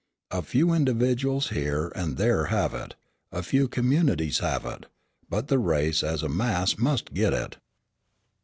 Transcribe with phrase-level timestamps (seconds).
[0.31, 2.95] A few individuals here and there have it,
[3.31, 4.87] a few communities have it;
[5.29, 7.57] but the race as a mass must get it.